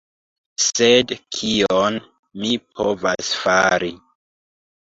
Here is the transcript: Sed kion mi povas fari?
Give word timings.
Sed 0.67 1.11
kion 1.37 1.99
mi 2.45 2.57
povas 2.81 3.31
fari? 3.45 3.93